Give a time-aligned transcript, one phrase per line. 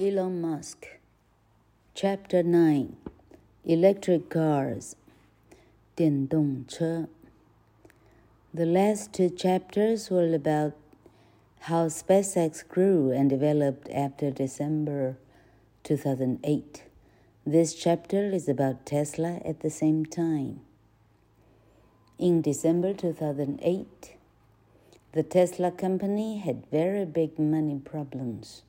[0.00, 0.86] Elon Musk,
[1.94, 2.96] Chapter 9
[3.66, 4.96] Electric Cars,
[5.94, 7.06] 电动车.
[8.54, 10.72] The last two chapters were about
[11.68, 15.18] how SpaceX grew and developed after December
[15.82, 16.84] 2008.
[17.44, 20.60] This chapter is about Tesla at the same time.
[22.18, 24.16] In December 2008,
[25.12, 28.62] the Tesla company had very big money problems.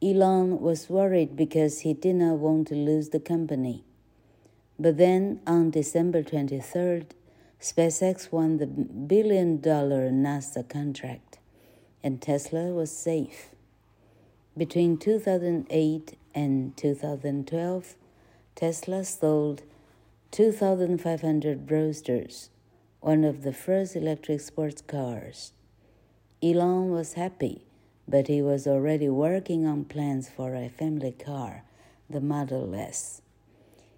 [0.00, 3.82] Elon was worried because he did not want to lose the company.
[4.78, 7.06] But then on December 23rd,
[7.60, 11.38] SpaceX won the billion dollar NASA contract,
[12.00, 13.48] and Tesla was safe.
[14.56, 17.96] Between 2008 and 2012,
[18.54, 19.62] Tesla sold
[20.30, 22.50] 2,500 Roadsters,
[23.00, 25.52] one of the first electric sports cars.
[26.40, 27.67] Elon was happy
[28.08, 31.62] but he was already working on plans for a family car,
[32.08, 33.20] the Model S.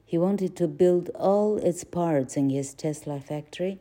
[0.05, 3.79] He wanted to build all its parts in his Tesla factory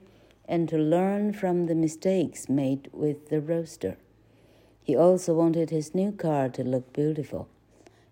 [0.47, 3.97] and to learn from the mistakes made with the Roadster.
[4.83, 7.47] He also wanted his new car to look beautiful.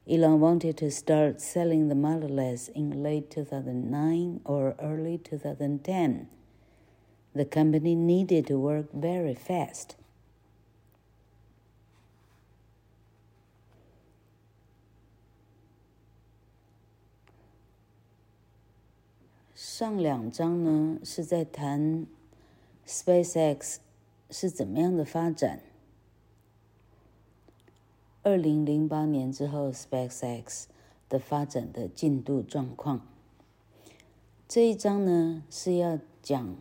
[0.09, 6.27] Elon wanted to start selling the Model S in late 2009 or early 2010.
[7.35, 9.95] The company needed to work very fast.
[19.77, 22.07] 上两章呢是在谈
[22.87, 23.75] SpaceX
[24.31, 25.61] 是怎么样的发展。
[28.23, 30.63] 二零零八年之后，SpaceX
[31.07, 33.05] 的发展的进度状况。
[34.47, 36.55] 这一章呢是要讲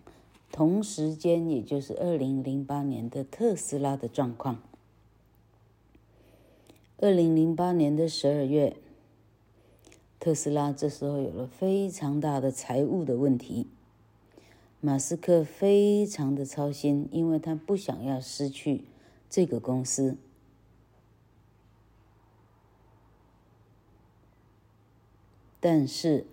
[0.53, 4.61] 同时间，也就是二零零八年的特斯拉的状况。
[6.99, 8.77] 二零零八年的十二月。
[10.19, 13.67] 特斯拉这时候有了非常大的财务的问题，
[14.81, 18.85] 马斯克非常的操心，因为他不想要失去
[19.29, 20.17] 这个公司。
[25.61, 26.27] 但是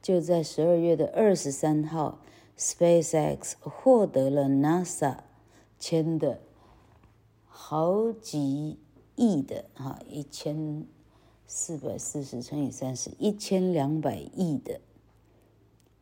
[0.00, 2.18] 就在十二月的二十三号
[2.56, 5.18] ，SpaceX 获得了 NASA
[5.78, 6.40] 签的
[7.46, 8.78] 好几
[9.16, 10.86] 亿的哈一千。
[11.50, 14.82] 四百四十乘以三十，一千两百亿的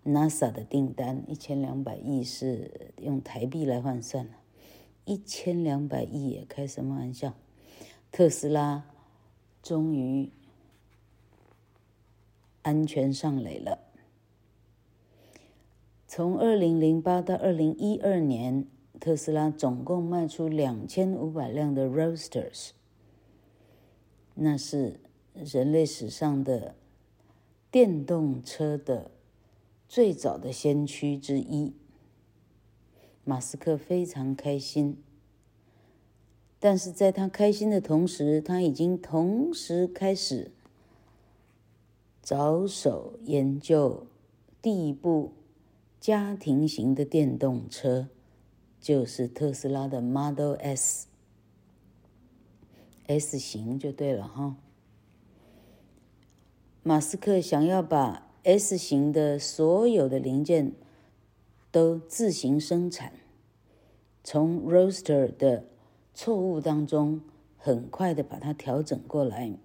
[0.05, 4.33] NASA 的订单，一千两百亿是用台币来换算的，
[5.05, 7.35] 一千两百亿也开什么玩笑？
[8.11, 8.91] 特斯拉
[9.63, 10.31] 终于
[12.63, 13.79] 安全上垒了。
[16.09, 18.67] 从二零零八到二零一二年，
[18.99, 22.71] 特斯拉总共卖出两千五百辆的 Roadsters，
[24.35, 24.99] 那是。
[25.45, 26.75] 人类史上的
[27.71, 29.11] 电动车的
[29.89, 31.73] 最早的先驱之一，
[33.25, 34.97] 马斯克非常开心。
[36.59, 40.51] 但是在他开心的同时，他已经同时开始
[42.23, 44.07] 着手研究
[44.63, 45.33] 第一部
[46.01, 48.09] 家庭型的电动车，
[48.81, 51.09] 就是特斯拉的 Model S，S
[53.39, 54.57] 型就对了哈。
[56.87, 60.71] 马斯克想要把 S 型的所有的零件
[61.73, 63.13] 都自行生产，
[64.23, 65.65] 从 Roaster 的
[66.15, 67.23] 错误当中
[67.57, 69.59] 很快的把它调整过来。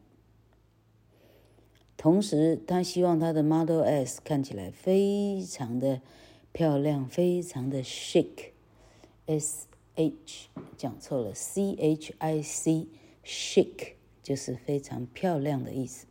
[1.96, 6.02] 同时，他希望他的 Model S 看起来非常的
[6.52, 13.94] 漂亮，非常的 chic，S H 讲错了，C H I C，chic
[14.24, 16.08] 就是非常漂亮的意思。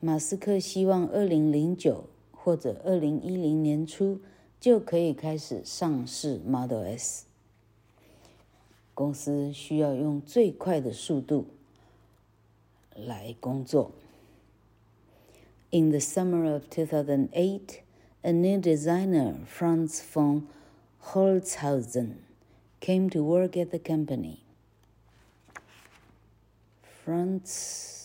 [0.00, 4.20] 马斯克希望二零零九或者二零一零年初
[4.60, 7.24] 就可以开始上市 Model S。
[8.94, 11.46] 公司需要用最快的速度
[12.94, 13.92] 来工作。
[15.70, 17.80] In the summer of 2008,
[18.22, 20.46] a new designer, Franz von
[21.12, 22.14] Holzhausen,
[22.80, 24.38] came to work at the company.
[27.04, 27.99] Franz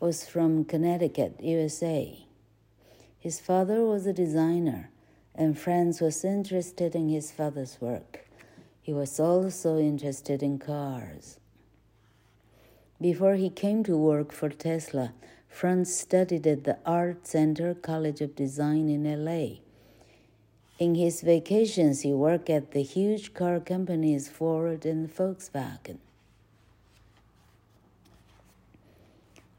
[0.00, 2.26] was from Connecticut, USA.
[3.18, 4.90] His father was a designer,
[5.34, 8.28] and Franz was interested in his father's work.
[8.82, 11.38] He was also interested in cars.
[13.00, 15.14] Before he came to work for Tesla,
[15.48, 19.60] Franz studied at the Art Center College of Design in LA.
[20.78, 25.98] In his vacations, he worked at the huge car companies Ford and Volkswagen.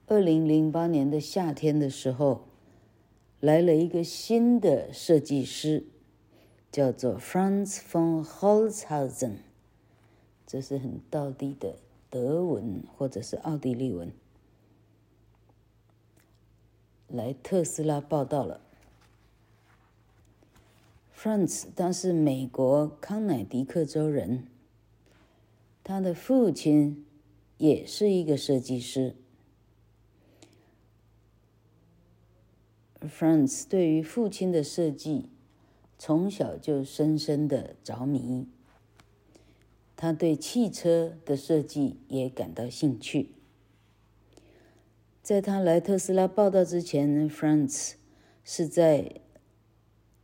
[0.08, 2.46] 二零零八年的夏天的时候，
[3.40, 5.88] 来了一个新的设计师，
[6.72, 9.38] 叫做 Franz von Holzhausen。
[10.46, 11.80] 这是很道地的
[12.12, 14.12] 德文或者是奥地利文。
[17.08, 18.62] 来特斯拉报道了。
[21.18, 24.46] Franz 他是美国康乃狄克州人，
[25.84, 27.08] 他的父亲
[27.58, 29.16] 也是一个设计师。
[33.08, 35.30] Franz 对于父亲的设计
[35.98, 38.48] 从小就深深的着迷，
[39.96, 43.32] 他对汽车的设计也感到兴趣。
[45.22, 47.94] 在他来特斯拉报道之前，Franz
[48.44, 49.22] 是在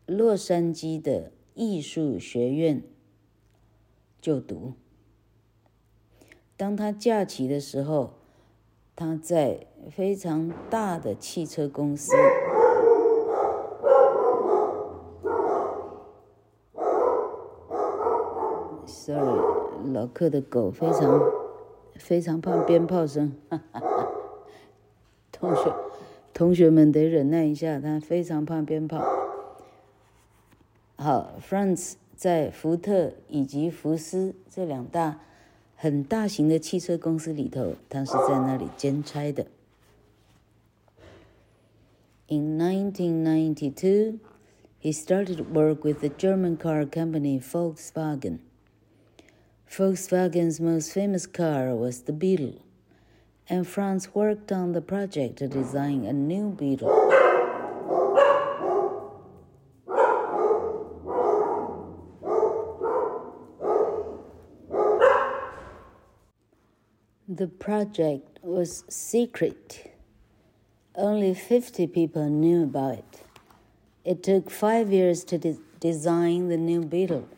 [0.06, 2.83] 洛杉矶的艺术学院
[4.19, 4.74] 就读。
[6.56, 8.13] 当他假期的时候，
[8.95, 12.12] 他在非常大的汽车公司。
[19.81, 21.22] 老克的狗非常
[21.95, 23.33] 非常怕鞭炮声。
[23.50, 24.07] 哈哈哈。
[25.31, 25.75] 同学，
[26.33, 29.04] 同学们得忍耐一下，他非常怕鞭炮。
[30.95, 35.19] 好，Franz 在福特以及福斯这两大
[35.75, 39.48] 很大型的汽车公司里头，他是在那里兼差的。
[42.28, 44.19] In 1992,
[44.80, 48.38] he started work with the German car company Volkswagen.
[49.71, 52.62] Volkswagen's most famous car was the Beetle.
[53.47, 56.89] and Franz worked on the project to design a new Beetle.
[67.29, 69.95] The project was secret.
[70.95, 73.23] Only 50 people knew about it.
[74.03, 77.29] It took five years to de design the new Beetle.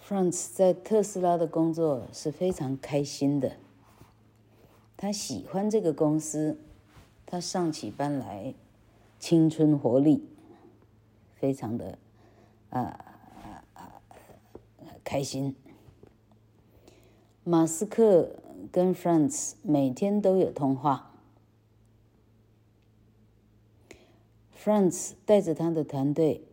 [0.07, 3.53] Franz 在特斯拉的工作是非常开心的。
[4.95, 6.59] 他喜欢这个公司，
[7.25, 8.53] 他上起班来
[9.17, 10.23] 青春活力，
[11.33, 11.97] 非常的
[12.69, 12.81] 啊
[13.33, 13.91] 啊啊
[15.03, 15.55] 开心。
[17.43, 18.35] 马斯克
[18.71, 21.13] 跟 Franz 每天都有通话。
[24.55, 26.44] Franz 带着他的团队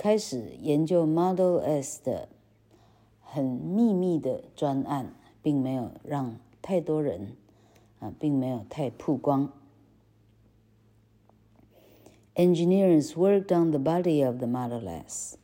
[0.00, 2.28] 开始研究 Model S 的
[3.20, 5.14] 很秘密的专案。
[5.46, 7.36] 并没有让太多人
[8.00, 9.52] 啊，并没有太曝光。
[12.34, 15.36] Engineers worked on the body of the Model S.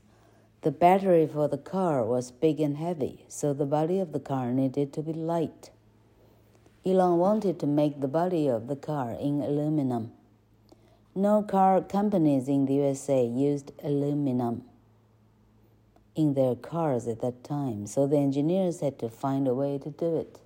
[0.62, 4.52] The battery for the car was big and heavy, so the body of the car
[4.52, 5.70] needed to be light.
[6.84, 10.10] Elon wanted to make the body of the car in aluminum.
[11.16, 14.62] No car companies in the USA used aluminum
[16.14, 19.90] in their cars at that time, so the engineers had to find a way to
[19.90, 20.38] do it.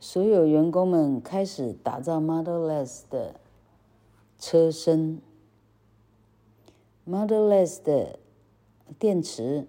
[0.00, 3.36] 所有员工们开始打造 Model S 的
[4.38, 5.20] 车身。
[7.04, 8.18] Model S 的
[8.98, 9.66] 电池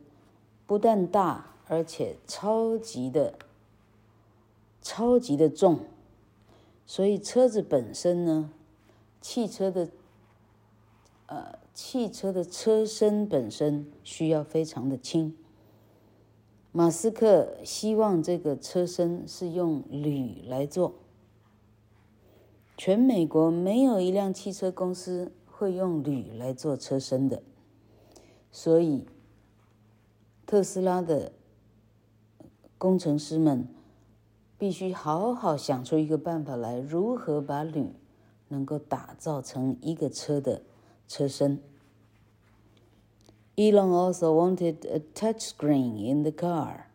[0.67, 3.35] 不但大，而且超级的、
[4.88, 5.80] 超级的重，
[6.86, 8.50] 所以车子本身呢，
[9.20, 9.90] 汽车的，
[11.26, 15.36] 呃，汽车的车身本身需要非常的轻。
[16.72, 20.94] 马斯克希望这个车身是用铝来做。
[22.78, 27.42] 全美国没有一辆汽车公司会用铝来做车身的，
[28.50, 29.04] 所以
[30.46, 31.32] 特斯拉的
[32.78, 33.68] 工程师们
[34.57, 37.93] 必须好好想出一个办法来，如何把铝
[38.47, 40.61] 能够打造成一个车的
[41.07, 41.59] 车身。
[43.55, 46.85] Elon also wanted a touch screen in the car,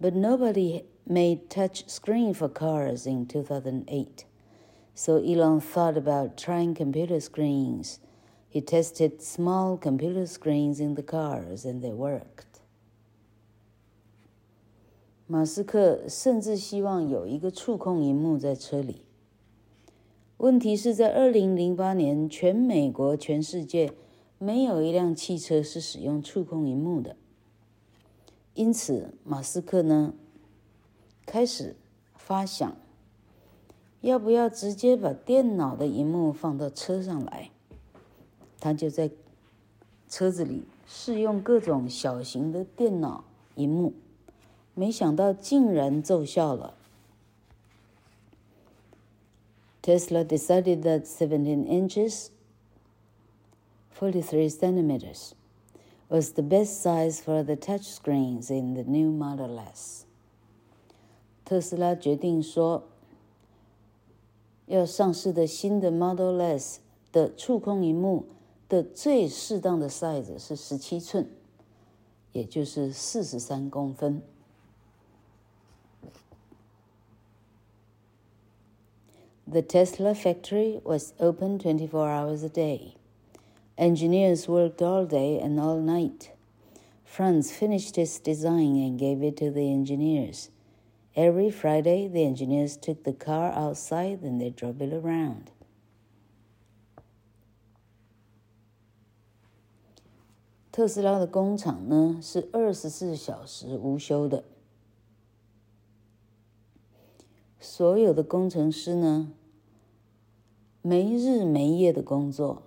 [0.00, 4.24] but nobody made touch screen for cars in 2008.
[4.94, 7.98] So Elon thought about trying computer screens.
[8.48, 12.45] He tested small computer screens in the cars and they worked.
[15.27, 19.01] 马斯克甚至希望有一个触控荧幕在车里。
[20.37, 23.93] 问题是在二零零八年，全美国、全世界。
[24.39, 27.15] 没有一辆汽车是使用触控荧幕的，
[28.53, 30.13] 因此马斯克呢
[31.25, 31.75] 开始
[32.15, 32.77] 发想，
[34.01, 37.49] 要不要直接把电脑的荧幕放到车上来？
[38.59, 39.09] 他就在
[40.07, 43.23] 车子里试用各种小型的电脑
[43.55, 43.93] 荧幕，
[44.76, 46.74] 没想到竟然奏效了。
[49.82, 52.28] Tesla decided that 17 inches
[53.90, 55.32] 43 centimeters
[56.08, 60.04] was the best size for the touchscreens in the new Model S。
[61.44, 62.84] 特斯拉决定说，
[64.66, 66.80] 要上市的新的 Model S
[67.10, 68.26] 的触控萤幕
[68.68, 71.28] 的最适当的 size 是十七寸，
[72.32, 74.22] 也就是四十三公分。
[79.56, 82.96] The Tesla factory was open 24 hours a day.
[83.76, 86.30] Engineers worked all day and all night.
[87.04, 90.50] Franz finished his design and gave it to the engineers.
[91.14, 95.50] Every Friday, the engineers took the car outside and they drove it around.
[100.70, 104.42] 特斯拉的工厂呢，是二十四小时无休的，
[107.60, 109.30] 所有的工程师呢，
[110.81, 112.63] 没日没夜的工作。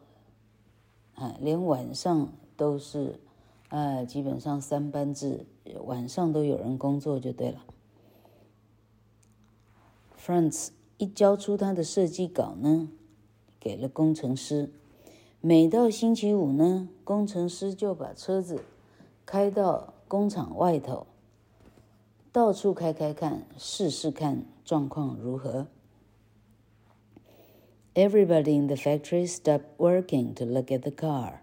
[1.14, 3.20] 啊，连晚上都是，
[3.68, 5.44] 呃，基本上三班制，
[5.84, 7.62] 晚上都有人工作就对了。
[10.18, 12.88] Franz 一交出他的设计稿呢，
[13.58, 14.72] 给了工程师，
[15.42, 18.64] 每到星期五呢，工程师就把车子
[19.26, 21.06] 开到工厂外头，
[22.32, 25.66] 到处开开看，试试看状况如何。
[27.95, 31.41] Everybody in the factory stopped working to look at the car.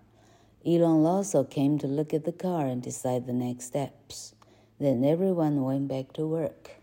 [0.65, 4.35] Elon also came to look at the car and decide the next steps.
[4.79, 6.83] Then everyone went back to work.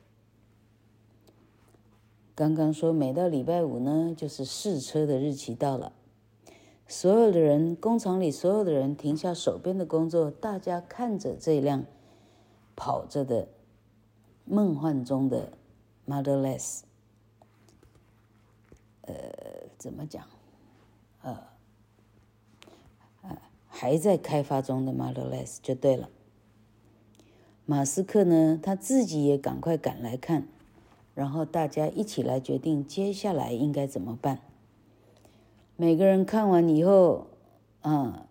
[2.36, 5.94] 刚刚说每到礼拜五呢，就是试车的日期到了。
[6.88, 11.86] 所有的人，工厂里所有的人停下手边的工作，大家看着这辆
[12.76, 13.48] 跑着的
[14.46, 15.52] 梦幻中的
[16.06, 16.86] Model S。
[19.07, 19.15] 呃，
[19.79, 20.25] 怎么讲？
[21.23, 21.39] 呃，
[23.23, 26.09] 呃，还在开发中的 Model S 就对了。
[27.67, 30.49] 马斯克呢，他自己也赶快赶来看，
[31.15, 34.41] 然后大家一起来决定接下来应该怎么办。
[35.77, 37.27] 每个人看完以后，
[37.83, 38.27] 嗯，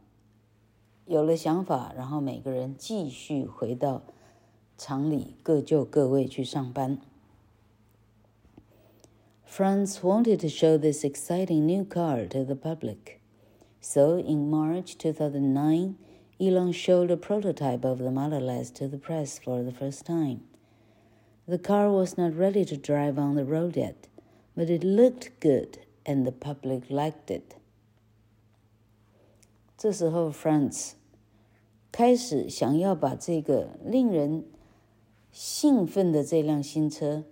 [1.06, 4.02] 有了想法，然后每个人继续回到
[4.78, 7.00] 厂里各就各位去上班。
[9.45, 13.21] Franz wanted to show this exciting new car to the public.
[13.81, 15.97] So in March 2009,
[16.41, 20.43] Elon showed a prototype of the Model S to the press for the first time.
[21.47, 24.07] The car was not ready to drive on the road yet,
[24.55, 27.57] but it looked good and the public liked it.
[29.77, 30.93] 这时候，Franz
[31.91, 34.45] 开始想要把这个令人
[35.33, 37.25] 兴奋的这辆新车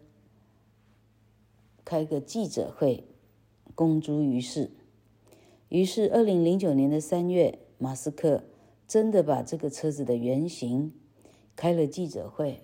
[1.91, 3.03] 开个记者会，
[3.75, 4.71] 公诸于世。
[5.67, 8.45] 于是，二零零九年的三月，马斯克
[8.87, 10.93] 真的把这个车子的原型
[11.53, 12.61] 开了记者会，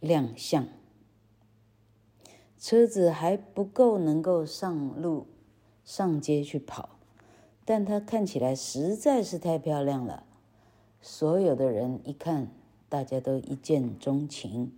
[0.00, 0.66] 亮相。
[2.58, 5.28] 车子还不够能够上路、
[5.84, 6.98] 上街去跑，
[7.64, 10.24] 但它看起来实在是太漂亮了。
[11.00, 12.48] 所有的人一看，
[12.88, 14.72] 大家都一见钟情。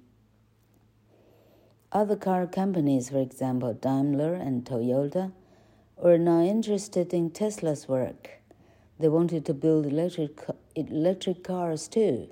[1.91, 5.32] Other car companies, for example, Daimler and Toyota,
[5.96, 8.41] were now interested in Tesla's work.
[9.00, 10.44] They wanted to build electric
[10.75, 12.29] electric cars too,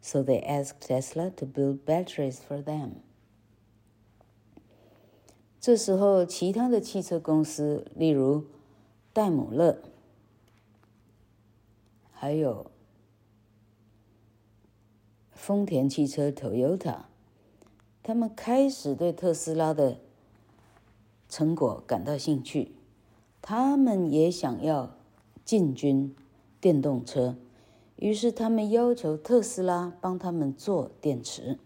[0.00, 3.02] so they asked Tesla to build batteries for them.
[5.60, 8.44] 这时候，其他的汽车公司，例如
[9.12, 9.82] 戴姆勒，
[12.12, 12.70] 还有
[15.32, 17.04] 丰田汽车 （Toyota），
[18.03, 19.97] 他们开始对特斯拉的
[21.29, 22.71] 成果感到兴趣。
[23.41, 24.95] 他们也想要
[25.43, 26.15] 进军
[26.59, 27.35] 电动车，
[27.95, 31.57] 于是他们要求特斯拉帮他们做电池。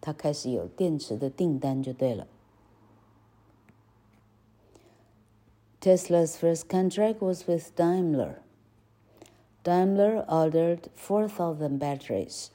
[0.00, 2.26] 他开始有电池的订单，就对了。
[5.80, 8.36] Tesla's first contract was with Daimler.
[9.64, 12.50] Daimler ordered 4,000 batteries.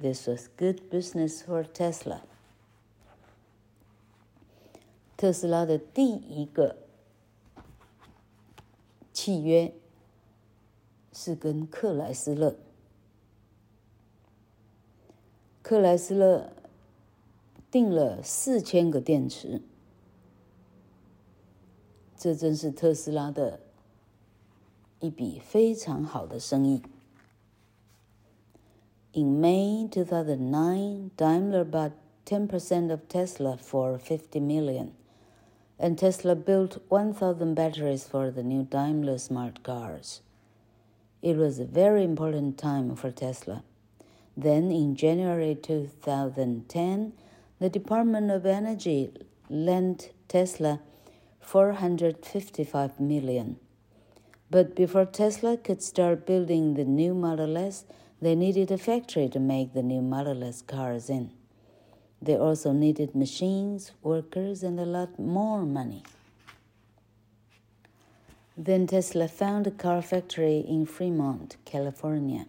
[0.00, 2.22] This was good business for Tesla.
[5.18, 6.76] 特斯拉的第一个
[9.12, 9.74] 契约
[11.12, 12.56] 是跟克莱斯勒。
[15.60, 16.52] 克莱斯勒
[17.70, 19.60] 订了四千个电池。
[22.16, 23.58] 这真是特斯拉的
[25.00, 26.80] 一笔非常好的生意。
[29.12, 31.92] In May 2009, Daimler bought
[32.24, 34.92] 10% of Tesla for 50 million,
[35.78, 40.22] and Tesla built 1,000 batteries for the new Daimler smart cars.
[41.22, 43.62] It was a very important time for Tesla.
[44.36, 47.12] Then, in January 2010,
[47.58, 49.10] the Department of Energy
[49.48, 50.80] lent Tesla
[51.40, 53.56] 455 million.
[54.50, 57.84] But before Tesla could start building the new Model S,
[58.20, 61.37] they needed a factory to make the new Model S cars in.
[62.20, 66.02] They also needed machines, workers, and a lot more money.
[68.56, 72.46] Then Tesla found a car factory in Fremont, California.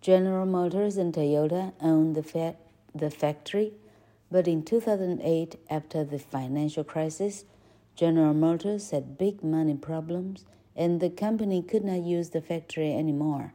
[0.00, 2.56] General Motors and Toyota owned the, fa-
[2.94, 3.72] the factory,
[4.30, 7.44] but in 2008, after the financial crisis,
[7.96, 10.44] General Motors had big money problems,
[10.76, 13.52] and the company could not use the factory anymore.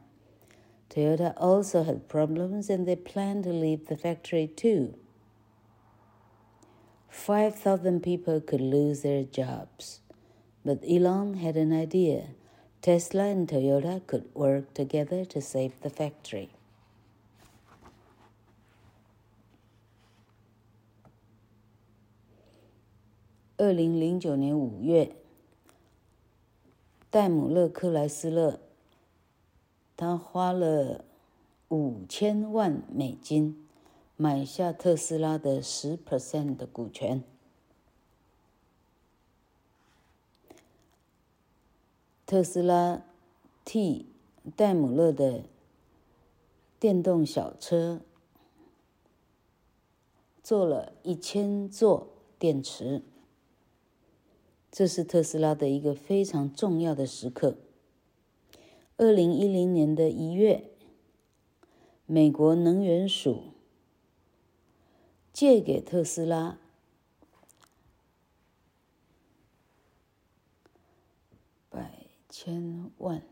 [0.89, 4.95] Toyota also had problems, and they planned to leave the factory too.
[7.09, 10.01] 5,000 people could lose their jobs.
[10.65, 12.29] But Elon had an idea.
[12.81, 16.49] Tesla and Toyota could work together to save the factory.
[23.57, 25.15] 二零零九年五月，
[27.09, 28.59] 戴姆勒克莱斯勒，
[29.98, 31.04] 他花了
[31.70, 33.66] 五千万美金
[34.16, 37.24] 买下特斯拉的十 percent 的股权。
[42.24, 43.02] 特斯拉
[43.64, 44.06] 替
[44.54, 45.42] 戴姆勒的
[46.78, 48.00] 电动小车
[50.44, 52.06] 做了一千座
[52.38, 53.02] 电池。
[54.70, 57.56] 这是特斯拉的一个非常重要的时刻。
[59.00, 60.72] 二零一零年的一月，
[62.04, 63.52] 美国能源署
[65.32, 66.58] 借给特斯拉
[71.70, 73.22] 百千万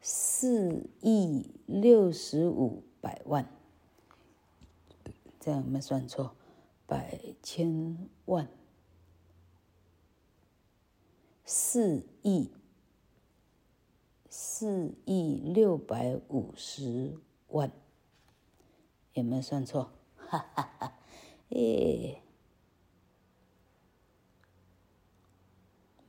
[0.00, 3.48] 四亿六十五百万，
[5.38, 6.34] 这样有没有算错？
[6.88, 8.48] 百千万，
[11.48, 12.50] 四亿，
[14.28, 17.70] 四亿六百五十万，
[19.12, 19.92] 有没有算错？
[20.16, 20.98] 哈哈哈！
[21.50, 22.20] 诶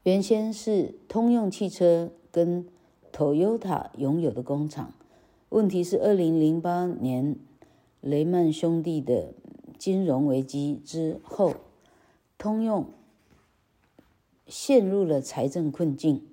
[0.04, 2.66] 原先是通用汽车跟
[3.12, 4.94] Toyota 拥有的工厂，
[5.50, 7.36] 问题是二零零八年
[8.02, 9.34] 雷曼兄弟的
[9.78, 11.56] 金融危机之后，
[12.38, 12.86] 通用
[14.46, 16.26] 陷入了财政困境，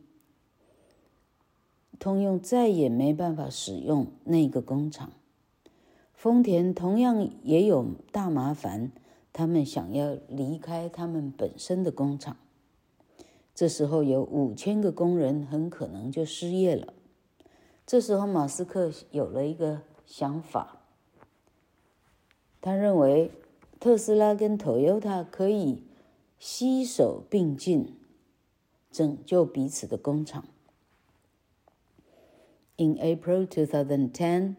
[1.99, 5.13] 通用再也没办法使用那个工厂。
[6.15, 8.91] 丰田同样也有大麻烦，
[9.33, 12.37] 他们想要离开他们本身的工厂。
[13.57, 16.93] 这时候有五千个工人很可能就失业了。
[17.87, 20.83] 这时候马斯克有了一个想法，
[22.61, 23.31] 他认为
[23.81, 25.85] 特斯拉跟 Toyota 可以
[26.39, 27.97] 携手并进，
[28.91, 30.45] 拯救彼此的工厂。
[32.77, 34.57] In April 2010,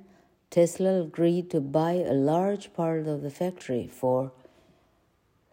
[0.50, 4.32] Tesla agreed to buy a large part of the factory for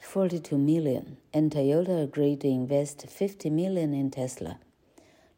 [0.04, 4.60] 42 million, and Toyota agreed to invest 50 million in Tesla.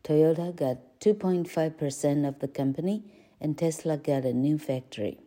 [0.04, 3.02] Toyota got 2.5% of the company,
[3.40, 5.18] and Tesla got a new factory.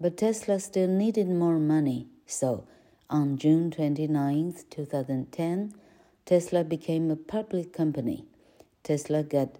[0.00, 2.64] But Tesla still needed more money, so
[3.08, 5.74] on June 29, 2010,
[6.24, 8.24] Tesla became a public company.
[8.84, 9.56] Tesla got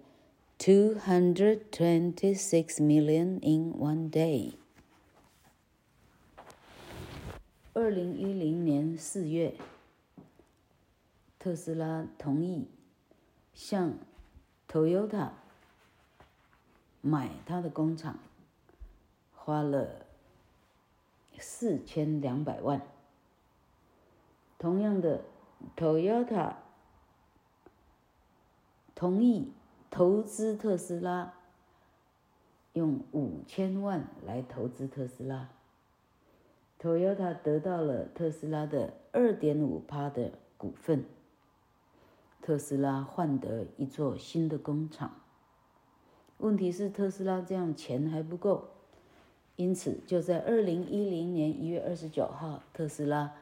[0.59, 4.53] 226 million in one day.
[7.73, 9.55] 二零一零年四月，
[11.39, 12.67] 特斯拉同意
[13.53, 13.93] 向
[14.67, 15.29] Toyota
[16.99, 18.19] 买他的工厂，
[19.33, 20.05] 花了
[21.39, 22.81] 四千两百万。
[24.59, 25.21] 同样的
[25.77, 26.55] ，Toyota
[28.93, 29.53] 同意
[29.89, 31.33] 投资特斯拉，
[32.73, 35.47] 用五千万来投资特斯拉。
[36.81, 41.05] Toyota 得到了特斯拉的二点五趴的股份，
[42.41, 45.21] 特斯拉换得一座新的工厂。
[46.39, 48.69] 问题是特斯拉这样钱还不够，
[49.57, 53.35] 因此就在二零一零年一月二十九号，特斯拉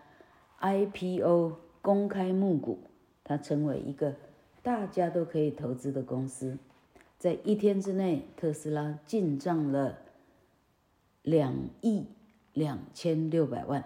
[0.60, 2.80] IPO 公开募股，
[3.23, 4.15] 它成为一个
[4.62, 6.58] 大家都可以投资的公司。
[7.17, 9.99] 在一天之内，特斯拉进账了
[11.21, 12.06] 两亿。
[12.59, 13.85] 两千六百万。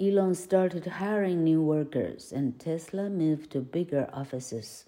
[0.00, 4.84] Elon started hiring new workers, and Tesla moved to bigger offices.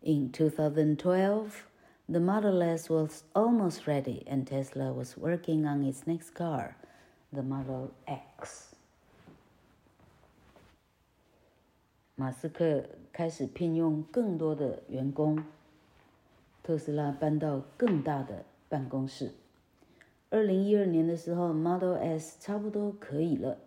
[0.00, 1.66] In 2012,
[2.08, 6.76] the Model S was almost ready, and Tesla was working on its next car,
[7.32, 8.76] the Model X.
[12.14, 15.44] 马斯克开始聘用更多的员工。
[16.62, 19.32] 特斯拉搬到更大的办公室。
[20.30, 23.58] 二零一二年的时候，Model S 差不多可以了。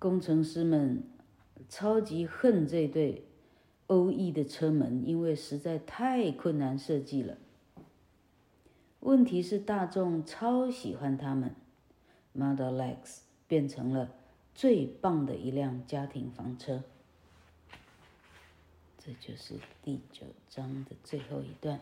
[0.04, 1.02] 工程师们
[1.70, 3.24] 超级恨这对。
[3.88, 7.38] 欧 E 的车门，因为实在太困难设计了。
[9.00, 11.56] 问题是大众超喜欢它们
[12.34, 14.12] ，Model X 变成了
[14.54, 16.84] 最棒的一辆家庭房车。
[18.98, 21.80] 这就是第九章的最后一段。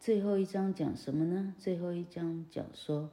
[0.00, 1.54] 最后一章讲什么呢？
[1.58, 3.10] 最后一章讲说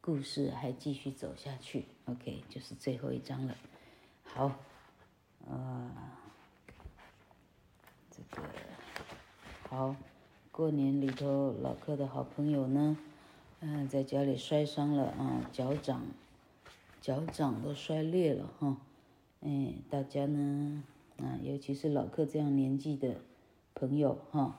[0.00, 1.84] 故事还继续走下去。
[2.06, 3.56] OK，就是最后一章了。
[4.24, 4.52] 好，
[5.46, 5.90] 呃。
[8.14, 8.46] 这个
[9.70, 9.96] 好，
[10.50, 12.98] 过年里头，老客的好朋友呢，
[13.60, 16.02] 嗯，在家里摔伤了啊，脚掌，
[17.00, 18.76] 脚掌都摔裂了哈，
[19.40, 20.84] 哎，大家呢，
[21.16, 23.16] 啊，尤其是老客这样年纪的
[23.74, 24.58] 朋友哈，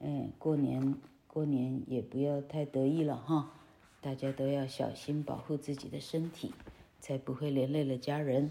[0.00, 0.96] 哎，过年
[1.28, 3.52] 过年也不要太得意了哈，
[4.00, 6.52] 大家都要小心保护自己的身体，
[7.00, 8.50] 才不会连累了家人。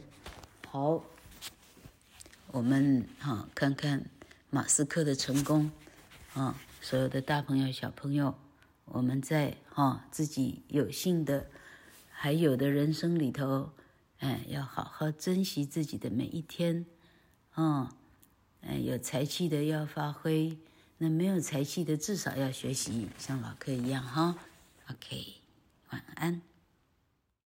[0.68, 1.04] 好，
[2.52, 4.06] 我们哈看看。
[4.52, 5.70] 马斯克的成功，
[6.34, 8.34] 啊，所有的大朋友、小朋友，
[8.86, 11.52] 我们在哈自己有幸的
[12.10, 13.70] 还有的人生里头，
[14.18, 16.88] 哎，要好好珍惜自己的每一天，
[17.52, 17.96] 啊，
[18.62, 20.58] 哎，有才气的要发挥，
[20.98, 24.36] 那没有才气的至少要学习，像老柯一样哈。
[24.90, 25.36] OK，
[25.92, 26.49] 晚安。